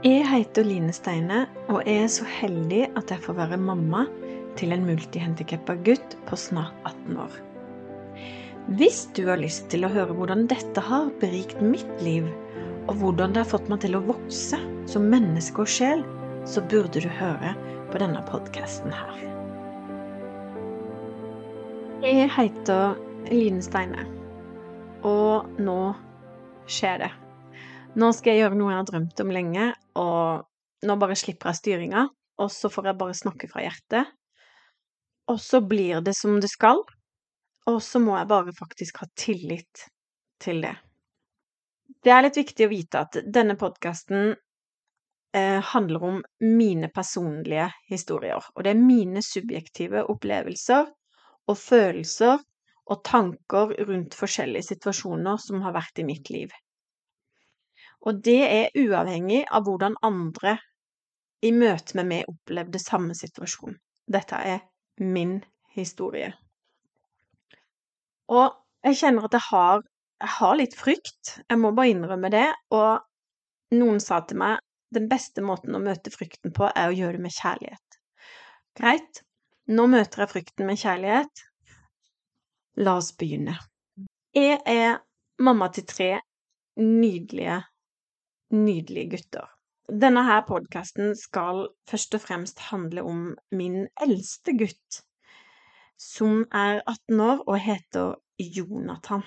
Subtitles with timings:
[0.00, 4.06] Jeg heter Line Steine, og jeg er så heldig at jeg får være mamma
[4.56, 7.34] til en multihandikappa gutt på snart 18 år.
[8.80, 12.30] Hvis du har lyst til å høre hvordan dette har berikt mitt liv,
[12.88, 14.56] og hvordan det har fått meg til å vokse
[14.88, 16.00] som menneske og sjel,
[16.48, 17.52] så burde du høre
[17.92, 19.20] på denne podkasten her.
[22.00, 22.96] Jeg heter
[23.28, 24.08] Line Steine,
[25.04, 25.80] og nå
[26.64, 27.12] skjer det.
[28.00, 29.68] Nå skal jeg gjøre noe jeg har drømt om lenge,
[30.00, 32.06] og nå bare slipper jeg styringa,
[32.40, 34.12] og så får jeg bare snakke fra hjertet.
[35.30, 36.82] Og så blir det som det skal,
[37.70, 39.86] og så må jeg bare faktisk ha tillit
[40.42, 40.76] til det.
[42.00, 44.32] Det er litt viktig å vite at denne podkasten
[45.36, 50.88] eh, handler om mine personlige historier, og det er mine subjektive opplevelser
[51.50, 52.40] og følelser
[52.90, 56.50] og tanker rundt forskjellige situasjoner som har vært i mitt liv.
[58.06, 60.56] Og det er uavhengig av hvordan andre
[61.44, 63.76] i møte med meg opplevde samme situasjon.
[64.10, 64.62] Dette er
[65.00, 65.38] min
[65.76, 66.32] historie.
[68.30, 69.84] Og jeg kjenner at jeg har,
[70.20, 72.46] jeg har litt frykt, jeg må bare innrømme det.
[72.76, 74.60] Og noen sa til meg
[74.94, 78.00] den beste måten å møte frykten på, er å gjøre det med kjærlighet.
[78.78, 79.22] Greit,
[79.70, 81.44] nå møter jeg frykten med kjærlighet.
[82.80, 83.56] La oss begynne.
[84.34, 85.00] Jeg er
[85.42, 86.10] mamma til tre
[86.80, 87.60] nydelige
[88.54, 89.48] nydelige gutter.
[89.90, 95.00] Denne her podkasten skal først og fremst handle om min eldste gutt,
[95.98, 99.24] som er 18 år og heter Jonathan.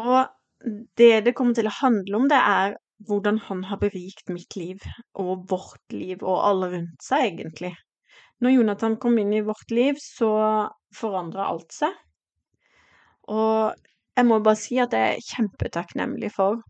[0.00, 0.32] Og
[0.96, 4.82] det det kommer til å handle om, det er hvordan han har berikt mitt liv,
[5.18, 7.74] og vårt liv, og alle rundt seg, egentlig.
[8.42, 10.32] Når Jonathan kom inn i vårt liv, så
[10.94, 11.94] forandra alt seg.
[13.30, 13.74] Og
[14.16, 16.60] jeg må bare si at jeg er kjempetakknemlig for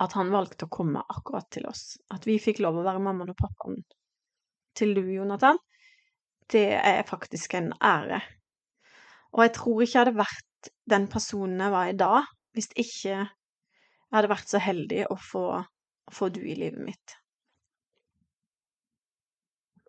[0.00, 1.98] at han valgte å komme akkurat til oss.
[2.12, 3.80] At vi fikk lov å være mammaen og pappaen
[4.76, 5.58] til du, Jonathan.
[6.50, 8.20] Det er faktisk en ære.
[9.36, 13.12] Og jeg tror ikke jeg hadde vært den personen jeg var i dag, hvis ikke
[13.12, 13.28] jeg
[14.16, 17.20] hadde vært så heldig å få, å få du i livet mitt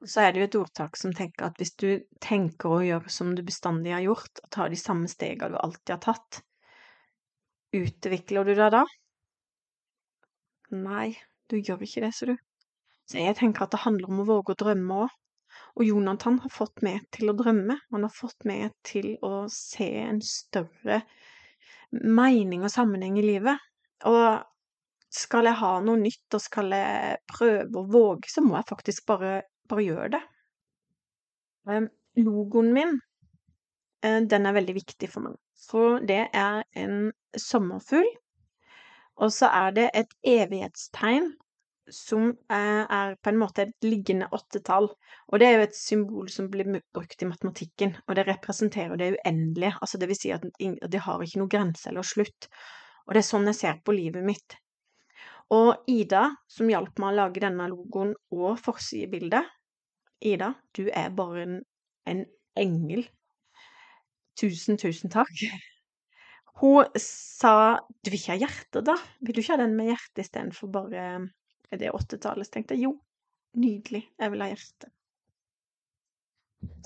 [0.08, 1.90] så er det jo et ordtak som tenker at hvis du
[2.24, 5.94] tenker å gjøre som du bestandig har gjort, og tar de samme stegene du alltid
[5.96, 6.42] har tatt,
[7.78, 8.84] utvikler du deg da?
[10.72, 11.12] Nei,
[11.52, 12.38] du gjør ikke det, ser du.
[13.12, 15.18] Så jeg tenker at det handler om å våge å drømme òg.
[15.76, 17.76] Og Jonathan har fått meg til å drømme.
[17.92, 21.02] Han har fått meg til å se en større
[21.92, 23.60] mening og sammenheng i livet.
[24.08, 24.42] Og
[25.12, 29.08] skal jeg ha noe nytt, og skal jeg prøve å våge, så må jeg faktisk
[29.12, 29.42] bare
[29.72, 30.22] bare gjør det.
[31.70, 31.88] Ehm,
[32.20, 32.98] logoen min,
[34.04, 35.38] eh, den er veldig viktig for meg.
[35.62, 38.10] For det er en sommerfugl,
[39.22, 41.30] og så er det et evighetstegn
[41.92, 44.88] som er på en måte et liggende åttetall.
[45.28, 49.14] Og det er jo et symbol som blir brukt i matematikken, og det representerer det
[49.18, 49.76] uendelige.
[49.82, 52.50] Altså det vil si at det har ikke noe grense eller slutt.
[53.08, 54.58] Og det er sånn jeg ser på livet mitt.
[55.52, 59.50] Og Ida, som hjalp meg å lage denne logoen og forsidebildet,
[60.22, 61.60] Ida, du er bare en,
[62.08, 62.26] en
[62.60, 63.06] engel.
[64.40, 65.34] Tusen, tusen takk.
[66.62, 68.96] Hun sa du vil ikke ha hjerte, da?
[69.22, 71.06] Vil du ikke ha den med hjerte istedenfor bare
[71.74, 72.48] det åttetallet?
[72.48, 72.96] Så tenkte jeg jo,
[73.58, 74.92] nydelig, jeg vil ha hjerte.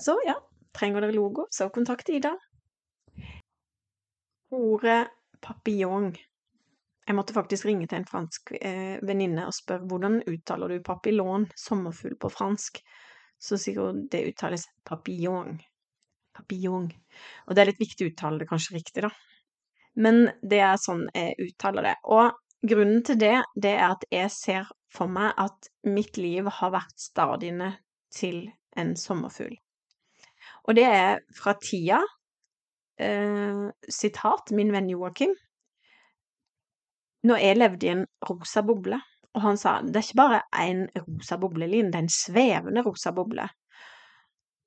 [0.00, 0.38] Så ja,
[0.76, 2.32] trenger dere logo, så kontakt Ida.
[4.56, 5.02] Ordet
[5.44, 6.14] papillon.
[7.06, 11.44] Jeg måtte faktisk ringe til en fransk eh, venninne og spørre hvordan uttaler du papillon,
[11.54, 12.80] sommerfugl, på fransk
[13.38, 15.58] så hun det uttales papillon.
[16.36, 16.90] Papillon.
[17.46, 19.12] Og det er litt viktig å uttale det kanskje riktig, da.
[19.96, 21.94] Men det er sånn jeg uttaler det.
[22.04, 22.36] Og
[22.66, 27.00] grunnen til det, det er at jeg ser for meg at mitt liv har vært
[27.00, 27.72] stadiene
[28.12, 29.56] til en sommerfugl.
[30.66, 32.00] Og det er fra tida
[33.00, 35.34] eh, Sitat min venn Joakim.
[37.26, 38.98] Når jeg levde i en rosa boble,
[39.36, 43.12] og han sa det er ikke bare en rosa boblelin, det er en svevende rosa
[43.12, 43.44] boble.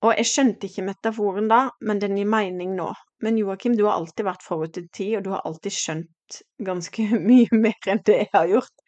[0.05, 2.87] Og jeg skjønte ikke metaforen da, men den gir mening nå.
[3.25, 6.37] Men Joakim, du har alltid vært forut i tid, og du har alltid skjønt
[6.69, 8.85] ganske mye mer enn det jeg har gjort.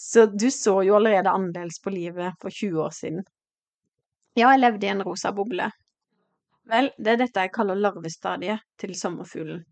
[0.00, 3.22] Så du så jo allerede annerledes på livet for 20 år siden.
[4.38, 5.68] Ja, jeg levde i en rosa boble.
[6.70, 9.62] Vel, det er dette jeg kaller larvestadiet til sommerfuglen.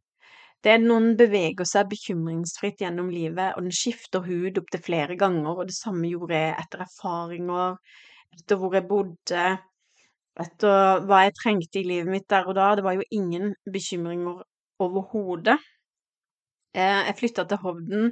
[0.64, 5.16] Det er når den beveger seg bekymringsfritt gjennom livet, og den skifter hud opptil flere
[5.18, 7.76] ganger, og det samme gjorde jeg etter erfaringer,
[8.34, 9.44] etter hvor jeg bodde,
[10.38, 12.72] etter hva jeg trengte i livet mitt der og da.
[12.78, 14.42] Det var jo ingen bekymringer
[14.82, 15.58] overhodet.
[16.74, 18.10] Eh, jeg flytta til Hovden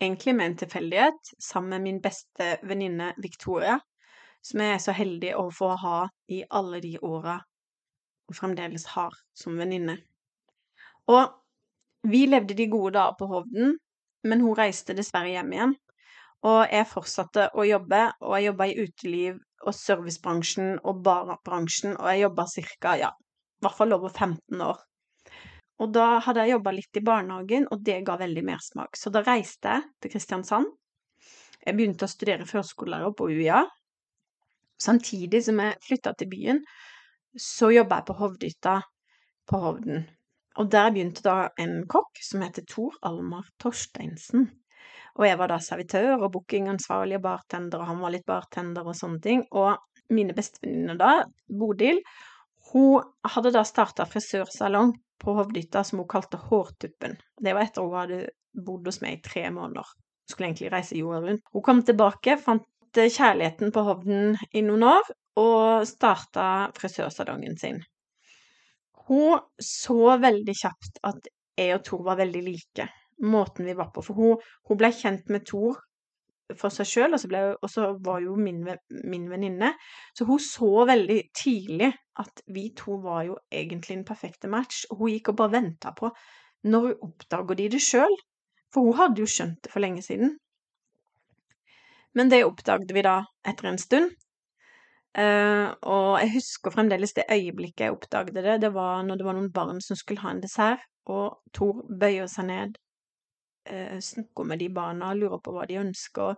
[0.00, 3.78] egentlig med en tilfeldighet, sammen med min beste venninne Victoria,
[4.42, 5.98] som jeg er så heldig å få ha
[6.30, 7.40] i alle de åra
[8.28, 9.96] og fremdeles har som venninne.
[11.08, 11.32] Og
[12.06, 13.76] vi levde de gode dager på Hovden,
[14.28, 15.76] men hun reiste dessverre hjem igjen.
[16.46, 22.10] Og jeg fortsatte å jobbe, og jeg jobba i uteliv og servicebransjen og barbransjen, og
[22.12, 22.92] jeg jobba ca.
[23.00, 24.84] ja, i hvert fall over 15 år.
[25.78, 28.98] Og da hadde jeg jobba litt i barnehagen, og det ga veldig mersmak.
[28.98, 30.70] Så da reiste jeg til Kristiansand.
[31.64, 33.64] Jeg begynte å studere førskolelærer på UiA.
[34.78, 36.62] Samtidig som jeg flytta til byen,
[37.34, 38.76] så jobba jeg på Hovdytta
[39.50, 40.06] på Hovden.
[40.58, 44.48] Og der begynte da en kokk som heter Tor Almar Torsteinsen.
[45.18, 48.96] Og jeg var da servitør og bookingansvarlig og bartender, og han var litt bartender og
[48.98, 49.44] sånne ting.
[49.50, 49.78] Og
[50.14, 51.12] mine bestevenninner da,
[51.50, 52.00] Bodil,
[52.72, 57.16] hun hadde da starta frisørsalong på Hovdytta som hun kalte Hårtuppen.
[57.38, 58.20] Det var etter hun hadde
[58.66, 59.86] bodd hos meg i tre måneder.
[59.86, 61.46] Hun skulle egentlig reise jorda rundt.
[61.54, 62.66] Hun kom tilbake, fant
[62.98, 67.82] kjærligheten på Hovden i noen år, og starta frisørsalongen sin.
[69.08, 71.28] Hun så veldig kjapt at
[71.58, 72.88] jeg og Tor var veldig like,
[73.24, 74.04] måten vi var på.
[74.04, 75.80] For hun, hun ble kjent med Tor
[76.56, 77.24] for seg sjøl, og,
[77.60, 78.62] og, så var jo min,
[79.04, 79.72] min venninne.
[80.16, 81.90] Så hun så veldig tidlig
[82.22, 85.92] at vi to var jo egentlig en perfekte match, og hun gikk og bare venta
[85.96, 86.12] på
[86.68, 88.16] når oppdager de det sjøl?
[88.74, 90.34] For hun hadde jo skjønt det for lenge siden.
[92.16, 94.16] Men det oppdaget vi da etter en stund.
[95.16, 98.58] Uh, og jeg husker fremdeles det øyeblikket jeg oppdaget det.
[98.62, 102.28] Det var når det var noen barn som skulle ha en dessert, og Tor bøyer
[102.30, 102.76] seg ned,
[103.72, 106.36] uh, snakker med de barna, lurer på hva de ønsker.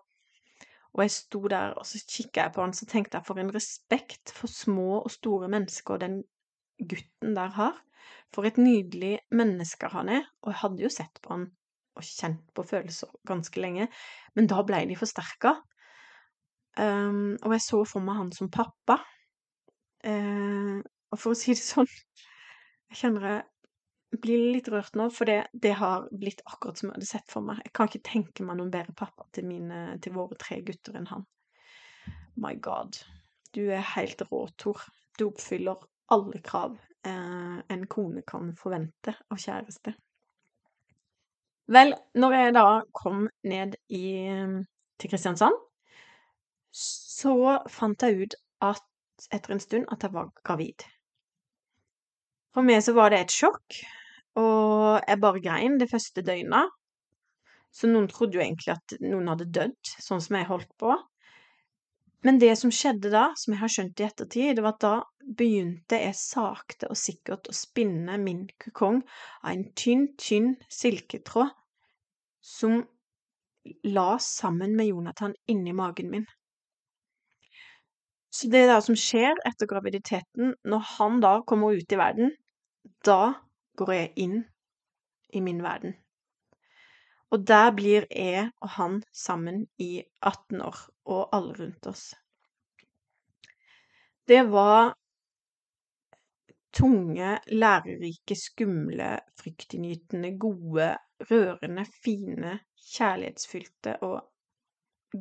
[0.90, 3.52] Og jeg sto der, og så kikka jeg på han, så tenkte jeg for en
[3.55, 6.22] respekt for små og store mennesker den
[6.81, 7.78] gutten der har.
[8.34, 10.26] For et nydelig menneske han er.
[10.43, 11.49] Og jeg hadde jo sett på han
[11.99, 13.88] og kjent på følelser ganske lenge,
[14.38, 15.56] men da ble de forsterka.
[16.78, 19.00] Um, og jeg så for meg han som pappa.
[20.06, 20.78] Uh,
[21.11, 25.44] og for å si det sånn Jeg kjenner jeg blir litt rørt nå, for det,
[25.52, 27.61] det, har blitt akkurat som jeg hadde sett for meg.
[27.62, 31.06] Jeg kan ikke tenke meg noen bedre pappa til, mine, til våre tre gutter enn
[31.12, 31.22] han.
[32.40, 32.99] My God.
[33.55, 34.82] Du er helt rå, Tor.
[35.19, 35.78] Du oppfyller
[36.11, 36.75] alle krav
[37.06, 39.94] uh, en kone kan forvente av kjæreste.
[41.70, 44.06] Vel, når jeg da kom ned i,
[44.99, 45.55] til Kristiansand,
[46.70, 47.34] så
[47.70, 48.87] fant jeg ut at
[49.34, 50.84] etter en stund at jeg var gravid.
[52.55, 53.78] For meg så var det et sjokk,
[54.40, 56.72] og jeg bare grein det første døgnet.
[57.70, 60.96] Så noen trodde jo egentlig at noen hadde dødd, sånn som jeg holdt på.
[62.26, 64.94] Men det som skjedde da, som jeg har skjønt i ettertid, det var at da
[65.38, 69.00] begynte jeg sakte og sikkert å spinne min kukong
[69.44, 71.55] av en tynn, tynn silketråd
[72.44, 72.82] som
[73.84, 76.26] la sammen med Jonathan inni magen min.
[78.31, 82.31] Så det da som skjer etter graviditeten, når han da kommer ut i verden,
[83.06, 83.35] da
[83.81, 84.37] går jeg inn
[85.35, 85.97] i min verden.
[87.31, 90.79] Og der blir jeg og han sammen i 18 år,
[91.11, 92.11] og alle rundt oss.
[94.31, 94.93] Det var
[96.75, 100.93] tunge, lærerike, skumle, fryktinngytende, gode,
[101.31, 102.61] rørende, fine,
[102.93, 104.23] kjærlighetsfylte og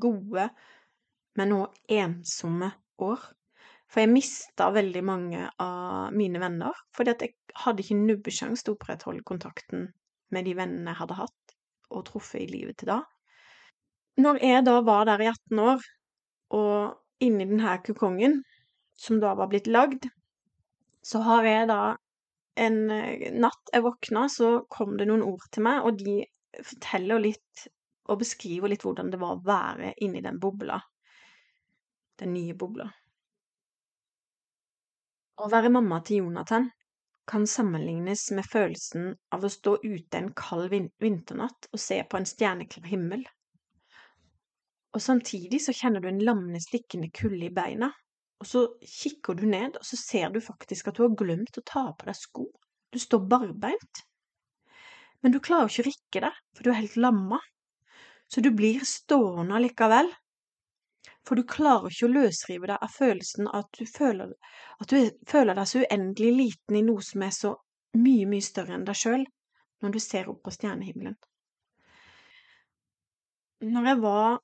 [0.02, 0.46] gode,
[1.36, 2.72] men også ensomme
[3.06, 3.22] år.
[3.89, 8.75] For jeg mista veldig mange av mine venner, fordi at jeg hadde ikke nubbesjanse til
[8.75, 9.88] å opprettholde kontakten
[10.34, 11.56] med de vennene jeg hadde hatt
[11.89, 13.00] og truffet i livet til da.
[14.22, 15.88] Når jeg da var der i 18 år,
[16.53, 18.39] og inni denne kukongen,
[19.00, 20.06] som da var blitt lagd,
[21.01, 21.82] så har jeg da
[22.60, 26.20] en eh, natt jeg våkna, så kom det noen ord til meg, og de
[26.60, 27.68] forteller litt
[28.10, 30.79] og beskriver litt hvordan det var å være inni den bobla
[32.20, 32.90] den nye bobla.
[35.40, 36.68] Å være mamma til Jonathan
[37.30, 42.28] kan sammenlignes med følelsen av å stå ute en kald vinternatt og se på en
[42.28, 43.24] stjerneklar himmel.
[44.98, 47.92] Og samtidig så kjenner du en lammende, stikkende kulde i beina,
[48.40, 51.66] og så kikker du ned, og så ser du faktisk at du har glemt å
[51.68, 52.48] ta på deg sko.
[52.90, 54.02] Du står barbeint.
[55.22, 57.40] Men du klarer ikke å rikke deg, for du er helt lamma.
[58.32, 60.10] Så du blir stående allikevel,
[61.29, 64.31] for du klarer ikke å løsrive deg av følelsen at du føler,
[64.81, 67.51] at du føler deg så uendelig liten i noe som er så
[68.00, 69.25] mye, mye større enn deg sjøl,
[69.86, 71.13] når du ser opp på stjernehimmelen.
[73.69, 74.39] Når jeg var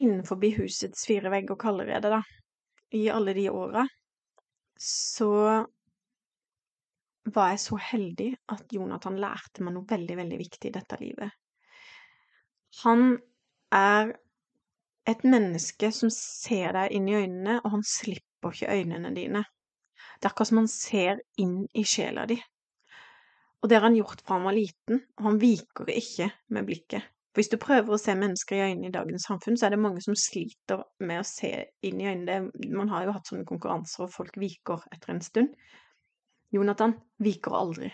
[0.00, 2.22] innenfor husets fire vegger, kaller jeg det, da,
[2.96, 3.84] i alle de åra,
[4.80, 5.30] så
[7.36, 11.40] var jeg så heldig at Jonathan lærte meg noe veldig, veldig viktig i dette livet.
[12.80, 13.18] Han
[13.76, 14.16] er
[15.08, 19.44] et menneske som ser deg inn i øynene, og han slipper ikke øynene dine.
[20.16, 22.38] Det er akkurat som han ser inn i sjela di.
[23.62, 27.04] Og det har han gjort fra han var liten, og han viker ikke med blikket.
[27.34, 29.82] For hvis du prøver å se mennesker i øynene i dagens samfunn, så er det
[29.82, 31.50] mange som sliter med å se
[31.82, 32.52] inn i øynene.
[32.76, 35.56] Man har jo hatt sånne konkurranser, og folk viker etter en stund.
[36.54, 36.94] Jonathan
[37.24, 37.90] viker aldri.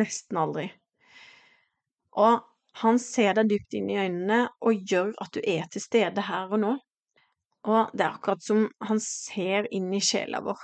[0.00, 0.70] Nesten aldri.
[2.18, 2.40] Og
[2.80, 6.52] han ser deg dypt inn i øynene og gjør at du er til stede her
[6.52, 6.76] og nå.
[7.68, 10.62] Og det er akkurat som han ser inn i sjela vår.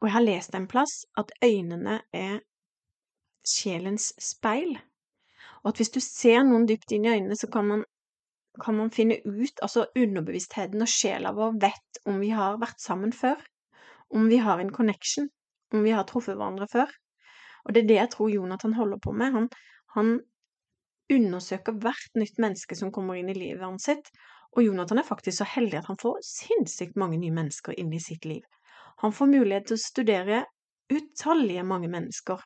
[0.00, 2.42] Og jeg har lest en plass at øynene er
[3.46, 4.76] sjelens speil.
[5.62, 7.86] Og at hvis du ser noen dypt inn i øynene, så kan man,
[8.60, 13.12] kan man finne ut Altså underbevisstheten og sjela vår vet om vi har vært sammen
[13.12, 13.40] før.
[14.12, 15.30] Om vi har en connection.
[15.72, 16.92] Om vi har truffet hverandre før.
[17.64, 19.32] Og det er det jeg tror Jonathan holder på med.
[19.32, 19.48] Han,
[19.96, 20.18] han
[21.12, 24.10] undersøker hvert nytt menneske som kommer inn i livet hans sitt.
[24.56, 28.02] Og Jonathan er faktisk så heldig at han får sinnssykt mange nye mennesker inn i
[28.02, 28.42] sitt liv.
[29.04, 30.44] Han får mulighet til å studere
[30.92, 32.40] utallige mange mennesker.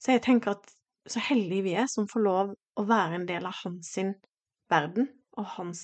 [0.00, 0.70] Så jeg tenker at
[1.10, 3.92] så heldige vi er som får lov å være en del av hans
[4.70, 5.82] verden og hans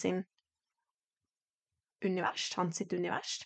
[2.05, 3.41] univers, hans sitt univers.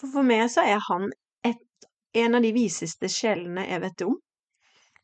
[0.00, 1.08] For for meg så er han
[1.46, 1.62] et,
[2.16, 4.18] en av de viseste sjelene jeg vet om.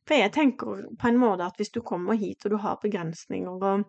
[0.07, 3.65] For jeg tenker på en måte at hvis du kommer hit og du har begrensninger
[3.71, 3.87] og,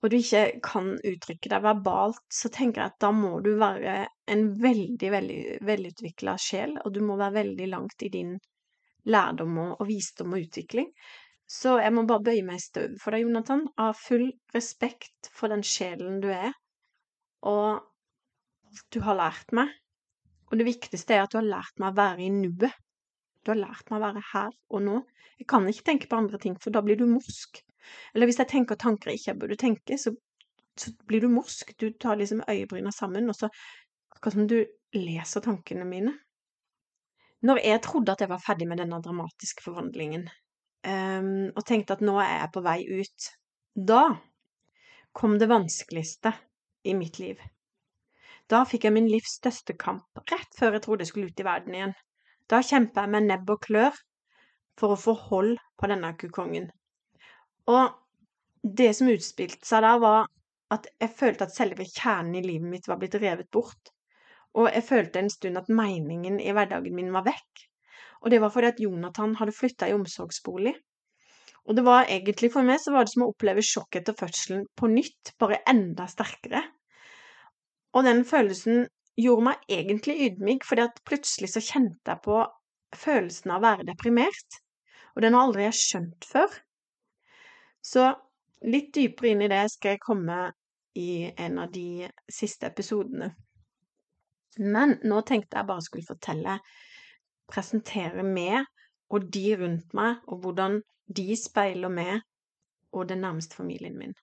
[0.00, 4.02] og du ikke kan uttrykke deg verbalt, så tenker jeg at da må du være
[4.32, 8.36] en veldig, veldig velutvikla sjel, og du må være veldig langt i din
[9.08, 10.92] lærdom og, og visdom og utvikling.
[11.50, 15.50] Så jeg må bare bøye meg i støv for deg, Jonathan, av full respekt for
[15.50, 16.52] den sjelen du er,
[17.48, 17.80] og
[18.94, 19.72] du har lært meg.
[20.50, 22.76] Og det viktigste er at du har lært meg å være i nuet.
[23.44, 24.96] Du har lært meg å være her og nå.
[25.40, 27.62] Jeg kan ikke tenke på andre ting, for da blir du morsk.
[28.14, 30.12] Eller hvis jeg tenker tanker jeg ikke burde tenke, så,
[30.76, 31.72] så blir du morsk.
[31.80, 33.48] Du tar liksom øyebryna sammen, og så
[34.12, 34.58] akkurat som du
[34.96, 36.12] leser tankene mine.
[37.46, 40.26] Når jeg trodde at jeg var ferdig med denne dramatiske forvandlingen,
[40.84, 43.30] um, og tenkte at nå er jeg på vei ut,
[43.88, 44.02] da
[45.16, 46.34] kom det vanskeligste
[46.84, 47.40] i mitt liv.
[48.50, 51.46] Da fikk jeg min livs største kamp, rett før jeg trodde jeg skulle ut i
[51.46, 51.96] verden igjen.
[52.50, 53.96] Da kjempa jeg med nebb og klør
[54.80, 56.68] for å få hold på denne kukongen.
[57.70, 57.96] Og
[58.62, 60.28] det som utspilte seg da, var
[60.74, 63.92] at jeg følte at selve kjernen i livet mitt var blitt revet bort.
[64.58, 67.66] Og jeg følte en stund at meningen i hverdagen min var vekk.
[68.20, 70.74] Og det var fordi at Jonathan hadde flytta i omsorgsbolig.
[71.68, 74.64] Og det var egentlig for meg så var det som å oppleve sjokk etter fødselen
[74.76, 76.64] på nytt, bare enda sterkere.
[77.94, 78.86] Og den følelsen
[79.18, 82.40] gjorde meg egentlig ydmyk, fordi at plutselig så kjente jeg på
[82.96, 84.60] følelsen av å være deprimert.
[85.16, 86.56] Og den har aldri jeg skjønt før.
[87.82, 88.06] Så
[88.68, 90.40] litt dypere inn i det skal jeg komme
[90.98, 93.30] i en av de siste episodene.
[94.58, 96.58] Men nå tenkte jeg bare skulle fortelle,
[97.50, 98.64] presentere meg
[99.10, 102.20] og de rundt meg, og hvordan de speiler meg
[102.94, 104.14] og den nærmeste familien min.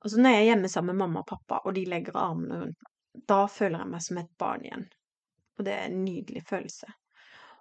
[0.00, 2.80] Altså når jeg er hjemme sammen med mamma og pappa, og de legger armene rundt
[2.80, 4.88] meg, da føler jeg meg som et barn igjen.
[5.58, 6.88] Og det er en nydelig følelse.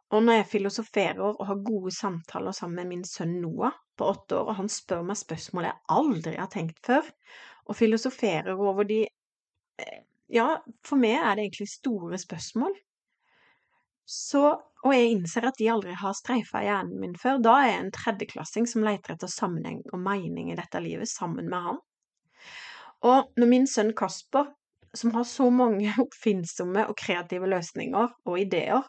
[0.10, 4.40] Og når jeg filosoferer og har gode samtaler sammen med min sønn Noah på åtte
[4.40, 7.10] år, og han spør meg spørsmål jeg aldri har tenkt før,
[7.70, 10.00] og filosoferer over de eh,
[10.34, 10.48] ja,
[10.86, 12.74] for meg er det egentlig store spørsmål.
[14.10, 14.42] Så,
[14.86, 17.38] og jeg innser at de aldri har streifa hjernen min før.
[17.46, 21.50] Da er jeg en tredjeklassing som leter etter sammenheng og mening i dette livet sammen
[21.52, 21.80] med han.
[23.08, 24.50] Og når min sønn Kasper,
[24.96, 28.84] som har så mange oppfinnsomme og kreative løsninger og ideer,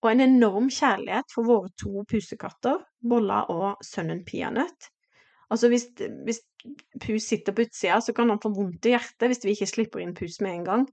[0.00, 4.88] og en enorm kjærlighet for våre to pusekatter, Bolla og sønnen Peanøtt,
[5.50, 5.88] Altså hvis,
[6.26, 6.40] hvis
[7.02, 10.02] pus sitter på utsida, så kan han få vondt i hjertet hvis vi ikke slipper
[10.02, 10.84] inn pus med en gang.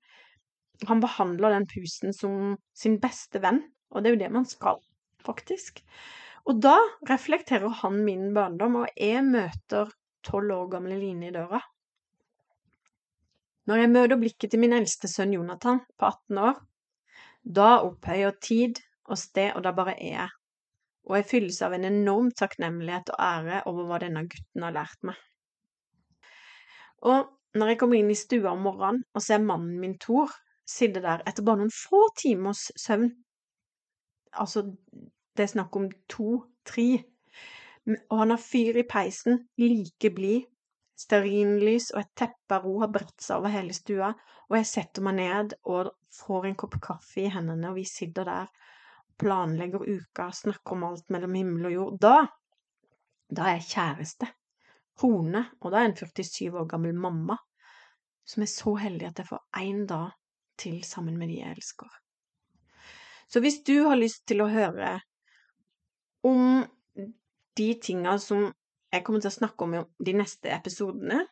[0.89, 3.61] Han behandler den pusen som sin beste venn,
[3.93, 4.81] og det er jo det man skal,
[5.25, 5.83] faktisk.
[6.49, 6.75] Og da
[7.09, 9.91] reflekterer han min barndom, og jeg møter
[10.25, 11.61] tolv år gamle Line i døra.
[13.67, 16.59] Når jeg møter blikket til min eldste sønn Jonathan på 18 år,
[17.43, 20.36] da opphøyer tid og sted, og da bare er jeg
[21.07, 25.05] og jeg fylles av en enorm takknemlighet og ære over hva denne gutten har lært
[25.07, 25.15] meg.
[27.07, 30.33] Og når jeg kommer inn i stua om morgenen og ser mannen min Thor
[30.67, 33.13] sitte der etter bare noen få timers søvn
[34.38, 34.62] Altså,
[35.33, 37.00] det er snakk om to-tre.
[38.12, 40.43] Og han har fyr i peisen, like blid.
[40.97, 44.09] Stearinlys og et teppe av ro har bredt seg over hele stua,
[44.49, 48.25] og jeg setter meg ned og får en kopp kaffe i hendene, og vi sitter
[48.25, 48.49] der
[49.21, 52.17] planlegger uka, snakker om alt mellom himmel og jord, da
[53.27, 54.27] Da er jeg kjæreste.
[54.95, 55.41] Kone.
[55.59, 57.35] Og da er jeg en 47 år gammel mamma
[58.27, 60.11] som er så heldig at jeg får én dag
[60.59, 61.89] til sammen med de jeg elsker.
[63.27, 64.97] Så hvis du har lyst til å høre
[66.27, 66.63] om
[67.57, 68.49] de tinga som
[68.94, 69.75] jeg kommer til å snakke om
[70.08, 71.24] de neste episodene,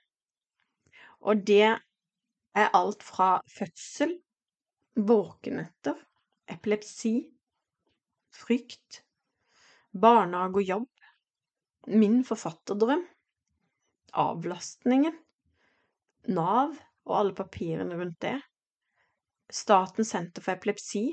[1.25, 4.13] og det er alt fra fødsel,
[4.95, 5.97] våkenetter,
[6.51, 7.15] epilepsi,
[8.35, 9.01] frykt,
[9.91, 10.89] barnehage og jobb,
[11.91, 13.05] min forfatterdrøm,
[14.15, 15.15] avlastningen,
[16.25, 16.71] Nav
[17.05, 18.39] og alle papirene rundt det,
[19.53, 21.11] Statens senter for epilepsi,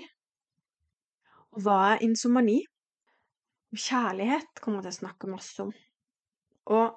[1.53, 2.63] og hva er insomani?
[3.77, 5.73] Kjærlighet kommer jeg til å snakke masse om.
[6.73, 6.95] Og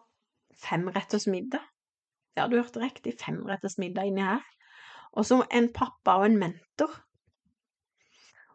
[0.62, 1.64] femretters middag.
[2.36, 4.44] Ja, du hørte riktig, femretters middag inni her.
[5.16, 6.92] Og som en pappa og en mentor.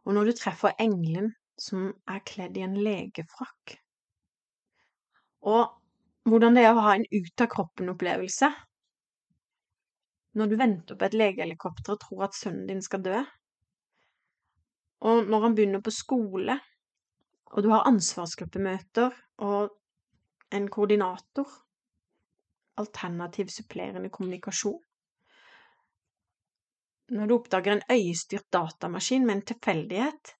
[0.04, 3.76] Og når du treffer engelen som er kledd i en legefrakk.
[5.44, 5.76] Og
[6.28, 8.50] hvordan det er å ha en ut-av-kroppen-opplevelse
[10.38, 13.20] når du venter på et legehelikopter og tror at sønnen din skal dø.
[15.10, 16.58] Og når han begynner på skole,
[17.50, 19.72] og du har ansvarsgruppemøter og
[20.50, 21.48] en koordinator.
[22.80, 24.80] Alternativ supplerende kommunikasjon.
[27.10, 30.34] Når du oppdager en øyestyrt datamaskin med en tilfeldighet.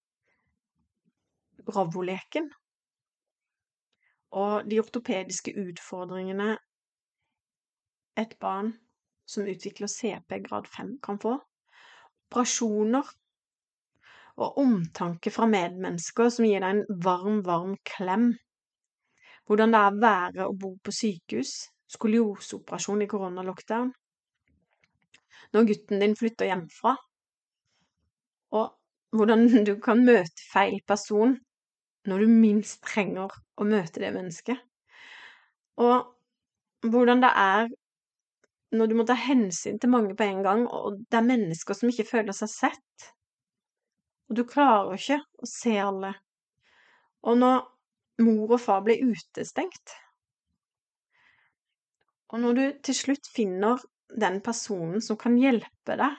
[1.66, 2.50] Bravo-leken.
[4.30, 6.56] Og de ortopediske utfordringene
[8.16, 8.72] et barn
[9.26, 11.36] som utvikler CP grad 5 kan få.
[12.30, 13.10] Operasjoner
[14.40, 18.32] og omtanke fra medmennesker som gir deg en varm, varm klem.
[19.50, 21.54] Hvordan det er å være og bo på sykehus.
[21.90, 23.88] Skolioseoperasjon i koronalockdown.
[25.50, 26.94] Når gutten din flytter hjemmefra.
[28.54, 28.68] Og
[29.18, 31.34] hvordan du kan møte feil person
[32.06, 34.62] når du minst trenger å møte det mennesket.
[35.82, 37.66] Og hvordan det er
[38.78, 41.90] når du må ta hensyn til mange på en gang, og det er mennesker som
[41.90, 43.10] ikke føler seg sett.
[44.30, 46.12] Og du klarer ikke å se alle.
[47.26, 47.64] Og når
[48.22, 49.96] mor og far ble utestengt
[52.30, 53.80] Og når du til slutt finner
[54.20, 56.18] den personen som kan hjelpe deg,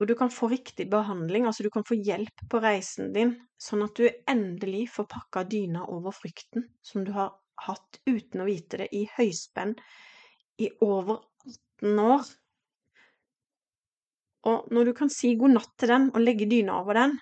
[0.00, 3.84] og du kan få riktig behandling, altså du kan få hjelp på reisen din, sånn
[3.84, 7.34] at du endelig får pakka dyna over frykten som du har
[7.66, 9.74] hatt uten å vite det i høyspenn
[10.64, 11.20] i over
[11.84, 12.30] 18 år.
[14.48, 17.18] Og når du kan si god natt til den og legge dyna over den,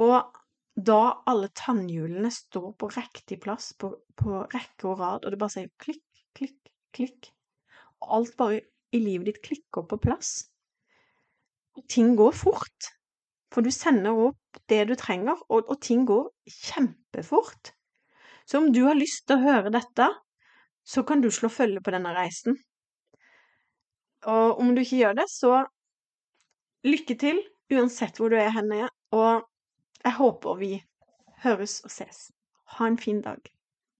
[0.00, 0.39] og
[0.86, 5.54] da alle tannhjulene står på riktig plass, på, på rekke og rad, og det bare
[5.56, 6.04] sier klikk,
[6.36, 7.30] klikk, klikk,
[8.00, 8.62] og alt bare
[8.94, 10.32] i livet ditt klikker på plass,
[11.78, 12.90] og ting går fort,
[13.50, 17.72] for du sender opp det du trenger, og, og ting går kjempefort.
[18.46, 20.08] Så om du har lyst til å høre dette,
[20.86, 22.56] så kan du slå følge på denne reisen.
[24.30, 25.60] Og om du ikke gjør det, så
[26.86, 27.38] lykke til
[27.70, 29.46] uansett hvor du er henne, og
[30.04, 30.84] jeg håper vi
[31.44, 32.30] høres og ses.
[32.76, 33.40] Ha en fin dag.